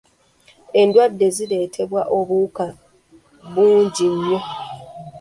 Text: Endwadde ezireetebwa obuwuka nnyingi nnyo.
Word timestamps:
Endwadde 0.81 1.23
ezireetebwa 1.29 2.01
obuwuka 2.17 2.65
nnyingi 3.45 4.05
nnyo. 4.13 4.39